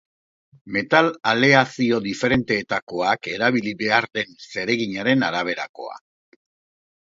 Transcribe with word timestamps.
Metal 0.75 1.09
aleazio 1.31 1.99
diferenteetakoak, 2.05 3.29
erabili 3.35 3.75
behar 3.83 4.09
den 4.21 4.33
zereginaren 4.55 5.29
araberakoa. 5.29 6.01